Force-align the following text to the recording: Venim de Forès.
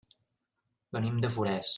Venim 0.97 1.21
de 1.27 1.33
Forès. 1.37 1.69